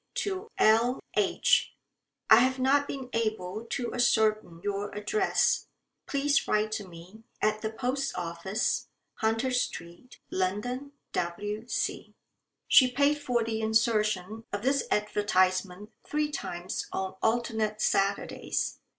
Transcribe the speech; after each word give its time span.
to 0.15 0.49
L 0.57 0.99
H. 1.13 1.75
I 2.27 2.37
have 2.37 2.57
not 2.57 2.87
been 2.87 3.11
able 3.13 3.65
to 3.65 3.93
ascertain 3.93 4.59
your 4.63 4.89
address. 4.95 5.67
Please 6.07 6.47
write 6.47 6.71
to 6.71 6.87
me, 6.87 7.21
at 7.39 7.61
the 7.61 7.69
Post 7.69 8.15
Office, 8.17 8.87
Hunter 9.17 9.51
Street, 9.51 10.17
London, 10.31 10.93
W.C." 11.11 12.15
She 12.67 12.91
paid 12.91 13.19
for 13.19 13.43
the 13.43 13.61
insertion 13.61 14.43
of 14.51 14.63
this 14.63 14.85
advertisement 14.89 15.91
three 16.03 16.31
times 16.31 16.87
on 16.91 17.13
alternate 17.21 17.79
Saturdays. 17.79 18.79